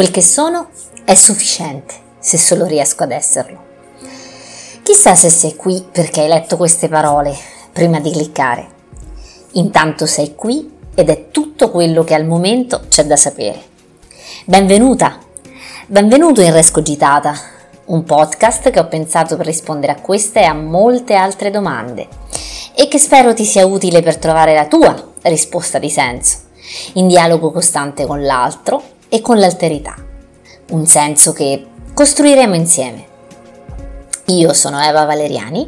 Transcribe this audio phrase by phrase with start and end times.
[0.00, 0.70] Quel che sono
[1.04, 3.58] è sufficiente, se solo riesco ad esserlo.
[4.82, 7.36] Chissà se sei qui perché hai letto queste parole
[7.70, 8.66] prima di cliccare.
[9.52, 13.62] Intanto sei qui ed è tutto quello che al momento c'è da sapere.
[14.46, 15.18] Benvenuta!
[15.86, 17.34] Benvenuto in Rescogitata,
[17.88, 22.08] un podcast che ho pensato per rispondere a queste e a molte altre domande
[22.74, 26.38] e che spero ti sia utile per trovare la tua risposta di senso,
[26.94, 29.94] in dialogo costante con l'altro e con l'alterità,
[30.70, 33.08] un senso che costruiremo insieme.
[34.26, 35.66] Io sono Eva Valeriani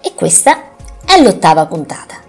[0.00, 0.70] e questa
[1.04, 2.23] è l'ottava puntata.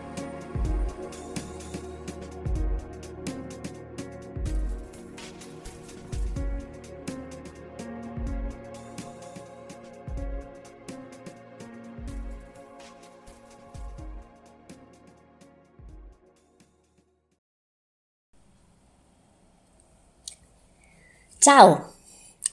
[21.45, 21.91] Ciao,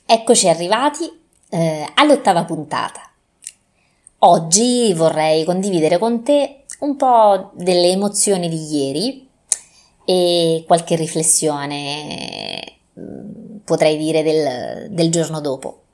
[0.05, 1.11] eccoci arrivati
[1.49, 3.01] eh, all'ottava puntata.
[4.19, 9.29] Oggi vorrei condividere con te un po' delle emozioni di ieri
[10.05, 15.85] e qualche riflessione, mm, potrei dire, del, del giorno dopo.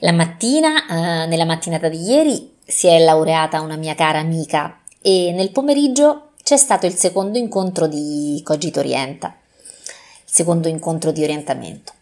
[0.00, 5.32] La mattina, eh, nella mattinata di ieri, si è laureata una mia cara amica e
[5.34, 9.38] nel pomeriggio c'è stato il secondo incontro di Cogito Orienta
[10.34, 11.92] secondo incontro di orientamento.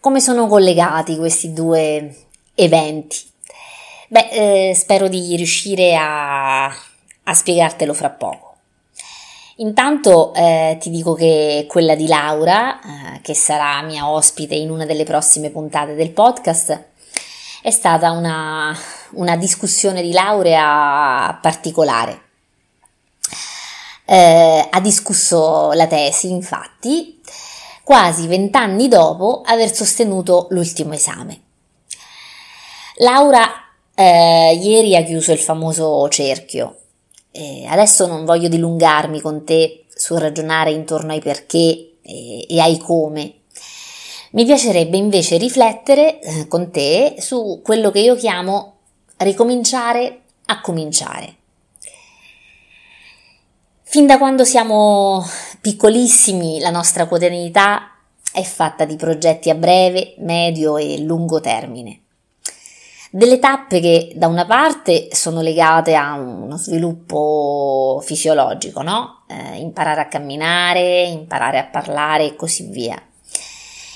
[0.00, 2.14] Come sono collegati questi due
[2.54, 3.16] eventi?
[4.08, 8.56] Beh, eh, spero di riuscire a, a, spiegartelo fra poco.
[9.56, 12.78] Intanto eh, ti dico che quella di Laura,
[13.14, 16.88] eh, che sarà mia ospite in una delle prossime puntate del podcast,
[17.62, 18.76] è stata una,
[19.12, 22.21] una discussione di laurea particolare
[24.04, 27.20] eh, ha discusso la tesi, infatti,
[27.82, 31.40] quasi vent'anni dopo aver sostenuto l'ultimo esame.
[32.96, 33.48] Laura
[33.94, 36.76] eh, ieri ha chiuso il famoso cerchio.
[37.30, 42.78] Eh, adesso non voglio dilungarmi con te sul ragionare intorno ai perché e, e ai
[42.78, 43.34] come.
[44.32, 48.76] Mi piacerebbe invece riflettere eh, con te su quello che io chiamo
[49.18, 51.36] ricominciare a cominciare.
[53.92, 55.22] Fin da quando siamo
[55.60, 57.90] piccolissimi la nostra quotidianità
[58.32, 62.00] è fatta di progetti a breve, medio e lungo termine.
[63.10, 69.24] Delle tappe che da una parte sono legate a uno sviluppo fisiologico, no?
[69.28, 72.96] Eh, imparare a camminare, imparare a parlare e così via.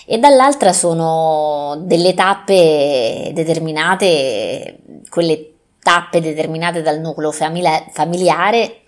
[0.05, 4.77] E dall'altra sono delle tappe determinate,
[5.09, 8.83] quelle tappe determinate dal nucleo familiare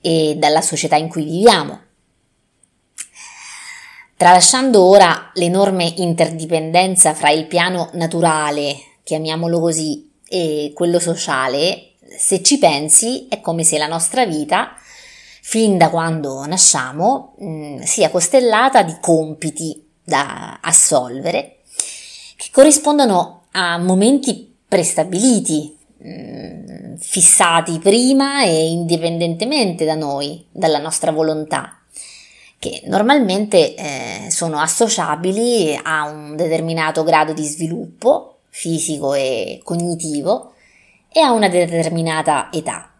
[0.00, 1.80] e dalla società in cui viviamo.
[4.16, 12.58] Tralasciando ora l'enorme interdipendenza fra il piano naturale, chiamiamolo così, e quello sociale, se ci
[12.58, 14.74] pensi è come se la nostra vita,
[15.42, 21.60] fin da quando nasciamo, mm, sia costellata di compiti da assolvere
[22.36, 31.78] che corrispondono a momenti prestabiliti, Mm, fissati prima e indipendentemente da noi, dalla nostra volontà,
[32.58, 40.54] che normalmente eh, sono associabili a un determinato grado di sviluppo fisico e cognitivo
[41.12, 42.90] e a una determinata età.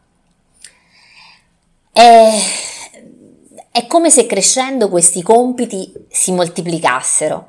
[1.90, 2.30] È,
[3.70, 7.48] è come se crescendo questi compiti si moltiplicassero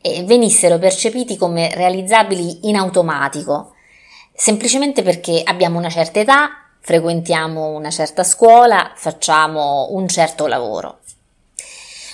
[0.00, 3.73] e venissero percepiti come realizzabili in automatico
[4.34, 6.50] semplicemente perché abbiamo una certa età,
[6.80, 10.98] frequentiamo una certa scuola, facciamo un certo lavoro.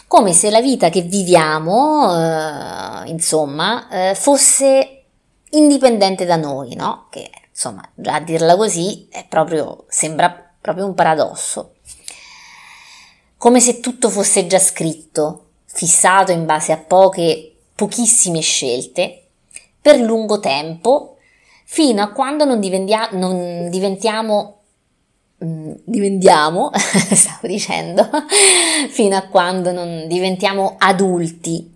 [0.06, 5.04] Come se la vita che viviamo, eh, insomma, eh, fosse
[5.50, 7.06] indipendente da noi, no?
[7.10, 11.74] Che insomma, già a dirla così proprio, sembra proprio un paradosso.
[13.36, 19.26] Come se tutto fosse già scritto, fissato in base a poche, pochissime scelte,
[19.80, 21.09] per lungo tempo
[21.72, 24.62] fino a quando non, diventia- non diventiamo
[25.44, 28.10] mm, diventiamo, stavo dicendo,
[28.90, 31.72] fino a quando non diventiamo adulti.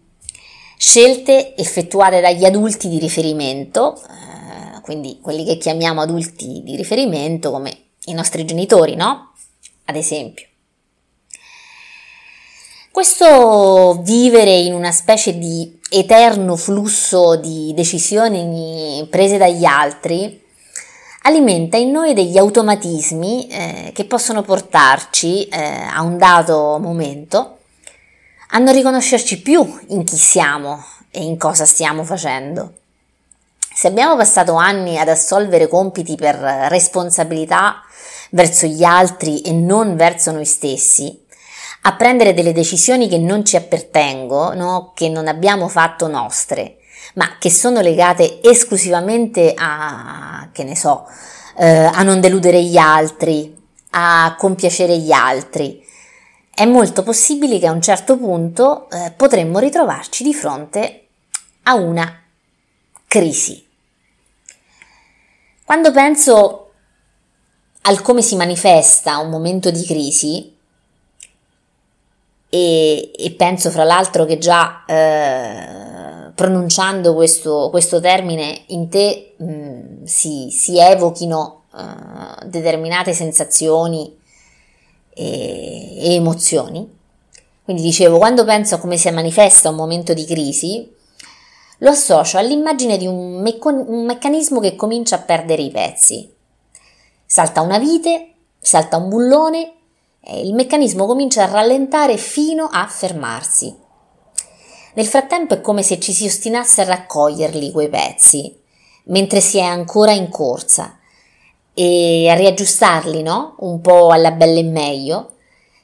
[0.76, 7.73] Scelte effettuate dagli adulti di riferimento, eh, quindi quelli che chiamiamo adulti di riferimento come
[8.06, 9.32] i nostri genitori, no?
[9.85, 10.49] Ad esempio.
[12.94, 20.41] Questo vivere in una specie di eterno flusso di decisioni prese dagli altri
[21.23, 25.58] alimenta in noi degli automatismi eh, che possono portarci eh,
[25.93, 27.58] a un dato momento
[28.50, 30.81] a non riconoscerci più in chi siamo
[31.11, 32.75] e in cosa stiamo facendo.
[33.75, 37.82] Se abbiamo passato anni ad assolvere compiti per responsabilità
[38.31, 41.23] verso gli altri e non verso noi stessi,
[41.86, 46.78] a prendere delle decisioni che non ci appartengono, che non abbiamo fatto nostre,
[47.14, 51.06] ma che sono legate esclusivamente a, che ne so,
[51.58, 53.54] eh, a non deludere gli altri,
[53.90, 55.84] a compiacere gli altri,
[56.54, 61.08] è molto possibile che a un certo punto eh, potremmo ritrovarci di fronte
[61.64, 62.22] a una
[63.06, 63.62] crisi.
[65.64, 66.70] Quando penso
[67.82, 70.53] al come si manifesta un momento di crisi,
[72.54, 79.44] e, e penso fra l'altro che già eh, pronunciando questo, questo, termine in te mh,
[79.44, 84.16] mm, si, si, evochino eh, determinate sensazioni
[85.12, 86.88] e, e emozioni.
[87.64, 90.88] Quindi dicevo, quando penso a come si manifesta un momento di crisi,
[91.78, 96.32] lo associo all'immagine di un, mecco- un, meccanismo che comincia a perdere i pezzi.
[97.26, 99.73] Salta una vite, salta un bullone
[100.32, 103.74] il meccanismo comincia a rallentare fino a fermarsi.
[104.94, 108.56] Nel frattempo è come se ci si ostinasse a raccoglierli quei pezzi,
[109.04, 110.98] mentre si è ancora in corsa,
[111.74, 113.56] e a riaggiustarli, no?
[113.58, 115.32] Un po' alla bella e meglio,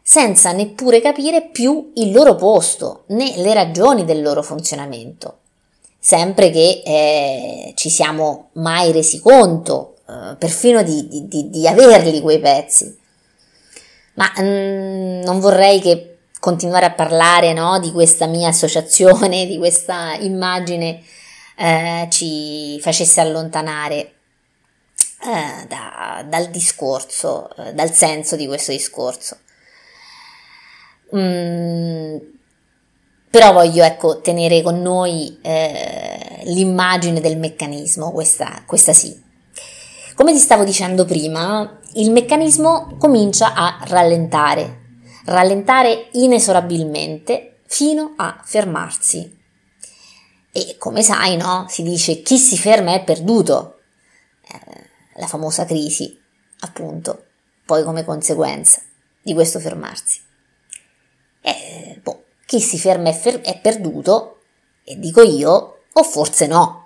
[0.03, 5.39] senza neppure capire più il loro posto né le ragioni del loro funzionamento.
[5.99, 12.39] Sempre che eh, ci siamo mai resi conto, eh, perfino di, di, di, averli quei
[12.39, 12.99] pezzi.
[14.21, 20.15] Ma mm, non vorrei che continuare a parlare no, di questa mia associazione, di questa
[20.17, 21.03] immagine,
[21.57, 24.13] eh, ci facesse allontanare
[25.23, 29.39] eh, da, dal discorso, eh, dal senso di questo discorso.
[31.17, 32.17] Mm,
[33.31, 39.29] però voglio ecco, tenere con noi eh, l'immagine del meccanismo, questa, questa sì.
[40.15, 49.39] Come ti stavo dicendo prima, il meccanismo comincia a rallentare, rallentare inesorabilmente fino a fermarsi.
[50.53, 51.67] E come sai, no?
[51.69, 53.81] Si dice chi si ferma è perduto.
[54.43, 54.89] Eh,
[55.21, 56.19] la famosa crisi,
[56.61, 57.27] appunto,
[57.65, 58.81] poi come conseguenza
[59.23, 60.21] di questo fermarsi.
[61.41, 64.43] E, boh, chi si ferma è, fer- è perduto,
[64.85, 66.80] e dico io, o forse no.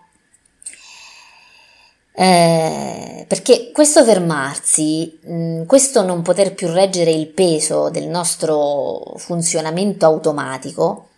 [2.17, 10.07] Eh, perché questo fermarsi, mh, questo non poter più reggere il peso del nostro funzionamento
[10.07, 11.09] automatico,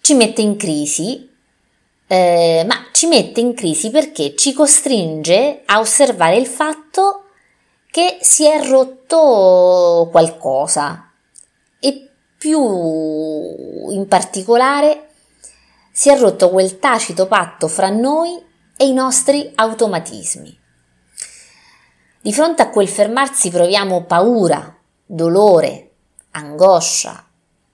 [0.00, 1.30] ci mette in crisi
[2.12, 7.28] eh, ma ci mette in crisi perché ci costringe a osservare il fatto
[7.90, 11.10] che si è rotto qualcosa.
[11.80, 12.60] E più
[13.92, 15.08] in particolare
[15.90, 18.38] si è rotto quel tacito patto fra noi
[18.76, 20.58] e i nostri automatismi.
[22.20, 25.90] Di fronte a quel fermarsi proviamo paura, dolore,
[26.30, 27.26] angoscia,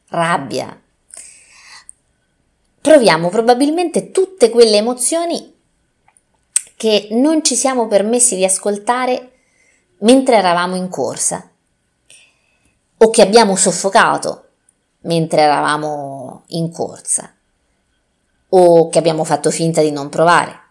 [0.09, 0.81] rabbia,
[2.81, 5.55] proviamo probabilmente tutte quelle emozioni
[6.77, 9.33] che non ci siamo permessi di ascoltare
[9.99, 11.51] mentre eravamo in corsa
[12.97, 14.45] o che abbiamo soffocato
[15.01, 17.33] mentre eravamo in corsa
[18.51, 20.67] o che abbiamo fatto finta di non provare.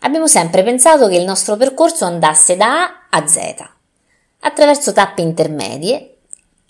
[0.00, 3.54] Abbiamo sempre pensato che il nostro percorso andasse da A a Z,
[4.40, 6.18] attraverso tappe intermedie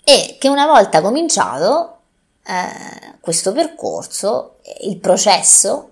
[0.03, 1.97] e che una volta cominciato
[2.43, 5.89] eh, questo percorso, il processo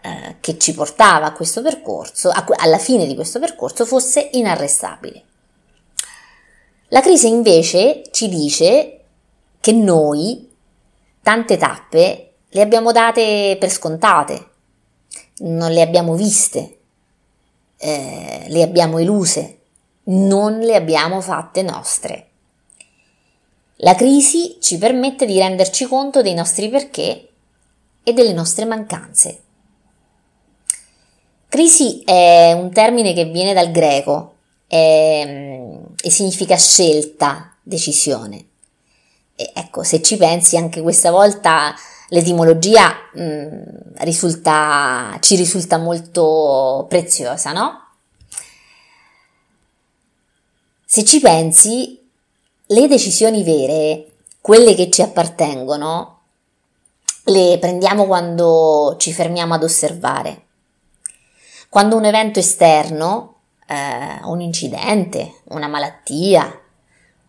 [0.00, 5.24] eh, che ci portava a questo percorso, a, alla fine di questo percorso, fosse inarrestabile.
[6.88, 9.00] La crisi invece ci dice
[9.60, 10.48] che noi
[11.20, 14.50] tante tappe le abbiamo date per scontate,
[15.38, 16.78] non le abbiamo viste,
[17.78, 19.58] eh, le abbiamo eluse,
[20.04, 22.28] non le abbiamo fatte nostre.
[23.78, 27.28] La crisi ci permette di renderci conto dei nostri perché
[28.02, 29.40] e delle nostre mancanze.
[31.48, 34.34] Crisi è un termine che viene dal greco
[34.66, 38.46] e, e significa scelta, decisione.
[39.36, 41.74] E ecco, se ci pensi anche questa volta
[42.08, 43.62] l'etimologia mh, mm,
[43.98, 47.80] risulta, ci risulta molto preziosa, no?
[50.84, 52.00] Se ci pensi,
[52.66, 56.20] le decisioni vere, quelle che ci appartengono,
[57.24, 60.42] le prendiamo quando ci fermiamo ad osservare.
[61.68, 66.60] Quando un evento esterno, eh, un incidente, una malattia,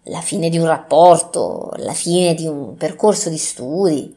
[0.03, 4.15] la fine di un rapporto, la fine di un percorso di studi,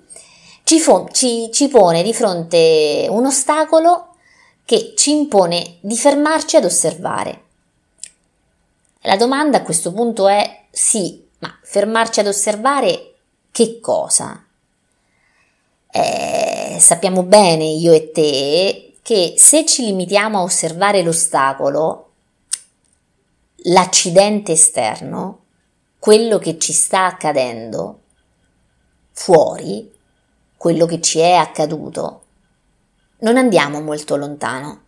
[0.68, 4.16] ci, fo- ci, ci pone di fronte un ostacolo
[4.66, 7.44] che ci impone di fermarci ad osservare.
[9.00, 13.14] La domanda a questo punto è sì, ma fermarci ad osservare
[13.50, 14.44] che cosa?
[15.90, 22.10] Eh, sappiamo bene io e te che se ci limitiamo a osservare l'ostacolo,
[23.62, 25.44] l'accidente esterno,
[25.98, 28.00] quello che ci sta accadendo
[29.12, 29.96] fuori,
[30.58, 32.24] quello che ci è accaduto,
[33.20, 34.82] non andiamo molto lontano.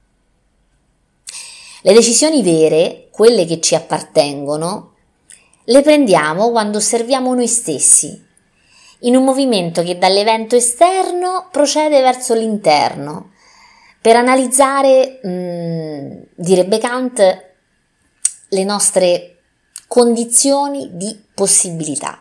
[1.82, 4.94] Le decisioni vere, quelle che ci appartengono,
[5.64, 8.26] le prendiamo quando osserviamo noi stessi,
[9.00, 13.30] in un movimento che dall'evento esterno procede verso l'interno,
[14.02, 17.48] per analizzare, mh, mm, direbbe Kant,
[18.48, 19.38] le nostre
[19.86, 22.20] condizioni di possibilità.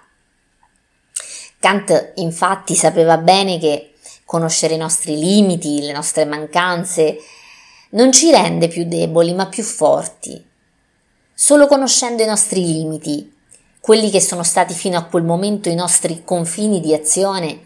[1.59, 3.93] Kant infatti sapeva bene che
[4.25, 7.17] conoscere i nostri limiti, le nostre mancanze,
[7.91, 10.45] non ci rende più deboli ma più forti.
[11.33, 13.35] Solo conoscendo i nostri limiti,
[13.79, 17.59] quelli che sono stati fino a quel momento i nostri confini di azione,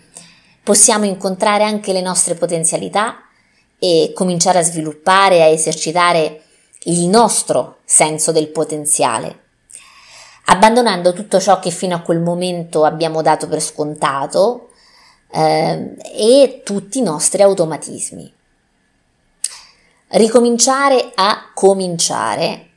[0.64, 3.18] possiamo incontrare anche le nostre potenzialità
[3.78, 6.44] e cominciare a sviluppare, a esercitare
[6.84, 9.43] il nostro senso del potenziale,
[10.46, 14.70] abbandonando tutto ciò che fino a quel momento abbiamo dato per scontato
[15.32, 18.34] eh, e tutti i nostri automatismi.
[20.10, 22.70] Ricominciare a cominciare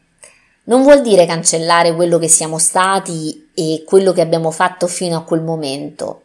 [0.65, 5.23] non vuol dire cancellare quello che siamo stati e quello che abbiamo fatto fino a
[5.23, 6.25] quel momento,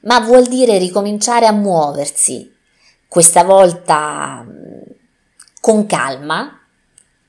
[0.00, 2.54] ma vuol dire ricominciare a muoversi,
[3.06, 4.44] questa volta
[5.60, 6.60] con calma,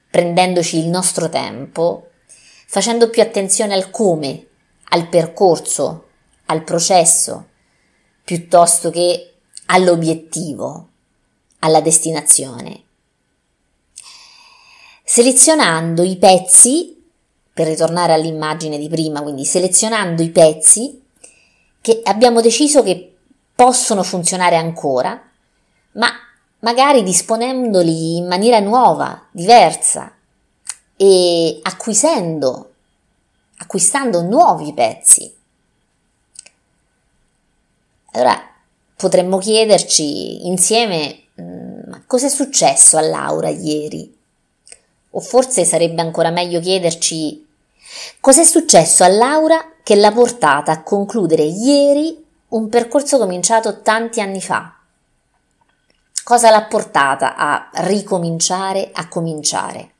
[0.09, 2.08] prendendoci il nostro tempo,
[2.71, 4.45] facendo più attenzione al come,
[4.89, 6.05] al percorso,
[6.45, 7.47] al processo,
[8.23, 10.89] piuttosto che all'obiettivo,
[11.59, 12.83] alla destinazione.
[15.03, 16.95] Selezionando i pezzi,
[17.51, 21.01] per ritornare all'immagine di prima, quindi selezionando i pezzi
[21.81, 23.15] che abbiamo deciso che
[23.55, 25.19] possono funzionare ancora,
[25.93, 26.07] ma
[26.59, 30.13] magari disponendoli in maniera nuova, diversa
[31.01, 32.73] e acquisendo,
[33.59, 35.33] acquistando nuovi pezzi.
[38.11, 38.37] Allora
[38.97, 44.13] potremmo chiederci insieme mm, ma cosa è successo a Laura ieri?
[45.11, 47.47] O forse sarebbe ancora meglio chiederci
[48.19, 54.19] cosa è successo a Laura che l'ha portata a concludere ieri un percorso cominciato tanti
[54.19, 54.75] anni fa.
[56.25, 59.93] Cosa l'ha portata a ricominciare a cominciare?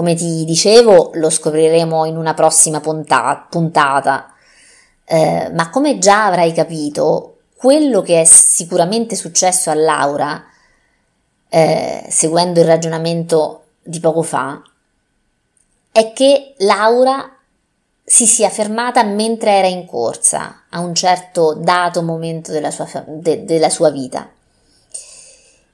[0.00, 4.32] Come ti dicevo, lo scopriremo in una prossima puntata,
[5.04, 10.42] eh, ma come già avrai capito, quello che è sicuramente successo a Laura,
[11.50, 14.62] eh, seguendo il ragionamento di poco fa,
[15.92, 17.36] è che Laura
[18.02, 23.44] si sia fermata mentre era in corsa a un certo dato momento della sua, de,
[23.44, 24.30] della sua vita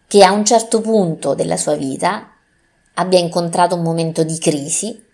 [0.08, 2.30] che a un certo punto della sua vita
[2.98, 5.04] abbia incontrato un momento di crisi,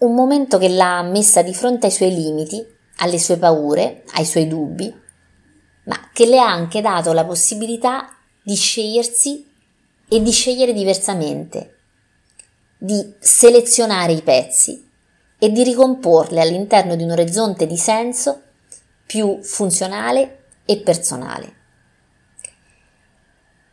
[0.00, 2.64] un momento che l'ha messa di fronte ai suoi limiti,
[2.96, 4.92] alle sue paure, ai suoi dubbi,
[5.84, 8.08] ma che le ha anche dato la possibilità
[8.42, 9.50] di scegliersi
[10.08, 11.78] e di scegliere diversamente,
[12.76, 14.86] di selezionare i pezzi
[15.38, 18.42] e di ricomporli all'interno di un orizzonte di senso
[19.06, 21.62] più funzionale e personale.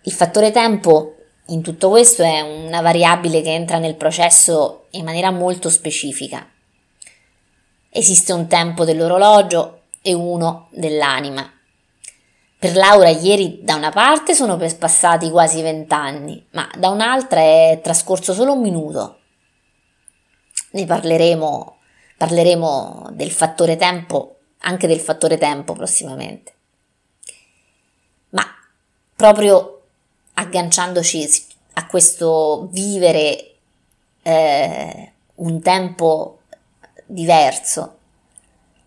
[0.04, 1.21] Il fattore tempo
[1.52, 6.50] in tutto questo è una variabile che entra nel processo in maniera molto specifica.
[7.90, 11.52] Esiste un tempo dell'orologio e uno dell'anima.
[12.58, 18.34] Per Laura ieri da una parte sono passati quasi vent'anni, ma da un'altra è trascorso
[18.34, 19.20] solo un minuto.
[20.72, 21.78] Ne parleremo,
[22.18, 26.54] parleremo del fattore tempo, anche del fattore tempo prossimamente.
[28.30, 28.46] Ma
[29.16, 29.81] proprio
[30.42, 33.54] agganciandoci a questo vivere
[34.24, 36.40] eh, un tempo
[37.06, 37.98] diverso,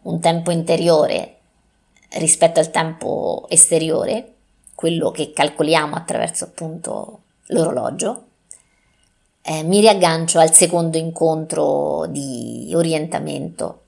[0.03, 1.39] un tempo interiore
[2.11, 4.33] rispetto al tempo esteriore,
[4.75, 8.25] quello che calcoliamo attraverso appunto l'orologio,
[9.43, 13.81] eh, mi riaggancio al secondo incontro di orientamento.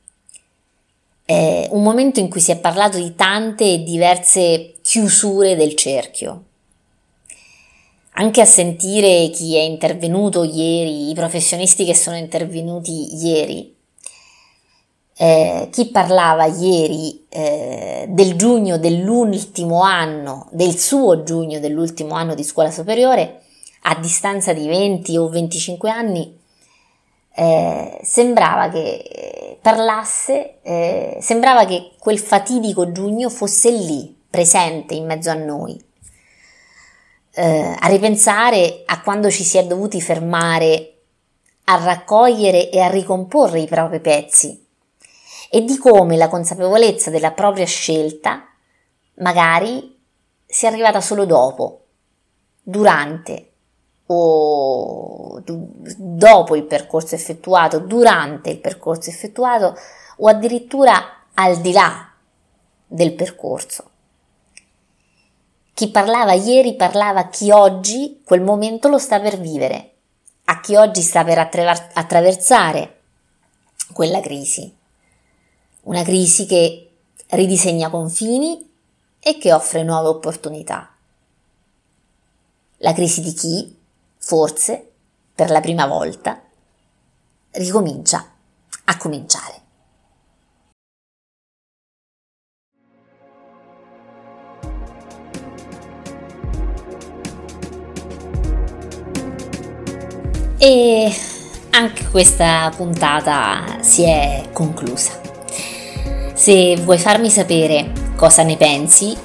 [1.24, 6.45] Eh, un momento in cui si è parlato di tante e diverse chiusure del cerchio,
[8.18, 13.74] anche a sentire chi è intervenuto ieri, i professionisti che sono intervenuti ieri,
[15.18, 22.44] Eh, chi parlava ieri eh, del giugno dell'ultimo anno, del suo giugno dell'ultimo anno di
[22.44, 23.40] scuola superiore,
[23.84, 26.38] a distanza di 20 o 25 anni,
[27.34, 35.30] eh, sembrava che parlasse, eh, sembrava che quel fatidico giugno fosse lì, presente in mezzo
[35.30, 35.82] a noi,
[37.36, 40.92] eh, a ripensare a quando ci si è dovuti fermare
[41.64, 44.64] a raccogliere e a ricomporre i propri pezzi
[45.50, 48.48] e di come la consapevolezza della propria scelta
[49.16, 49.94] magari
[50.46, 51.84] sia arrivata solo dopo,
[52.62, 53.50] durante
[54.06, 59.76] o dopo il percorso effettuato, durante il percorso effettuato
[60.18, 62.12] o addirittura al di là
[62.86, 63.90] del percorso.
[65.76, 69.96] Chi parlava ieri parlava a chi oggi quel momento lo sta per vivere,
[70.44, 73.00] a chi oggi sta per attraversare
[73.92, 74.74] quella crisi.
[75.82, 76.92] Una crisi che
[77.26, 78.72] ridisegna confini
[79.20, 80.94] e che offre nuove opportunità.
[82.78, 83.78] La crisi di chi,
[84.16, 84.92] forse,
[85.34, 86.40] per la prima volta,
[87.50, 88.26] ricomincia
[88.82, 89.60] a cominciare.
[100.68, 101.14] E
[101.70, 105.12] anche questa puntata si è conclusa.
[106.34, 109.16] Se vuoi farmi sapere cosa ne pensi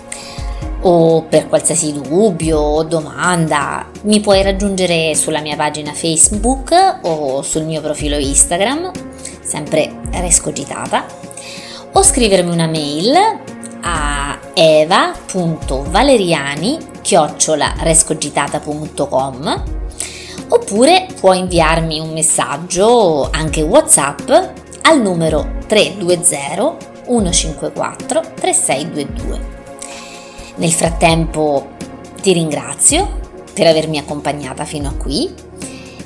[0.82, 7.64] o per qualsiasi dubbio o domanda mi puoi raggiungere sulla mia pagina Facebook o sul
[7.64, 8.92] mio profilo Instagram,
[9.42, 11.06] sempre Rescogitata,
[11.92, 13.16] o scrivermi una mail
[13.82, 16.78] a eva.valeriani
[17.82, 19.81] rescogitata.com
[20.52, 24.30] oppure puoi inviarmi un messaggio anche WhatsApp
[24.82, 29.60] al numero 320 154 3622.
[30.56, 31.70] Nel frattempo
[32.22, 33.20] ti ringrazio
[33.54, 35.34] per avermi accompagnata fino a qui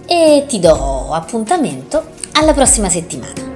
[0.08, 3.55] e ti do appuntamento alla prossima settimana.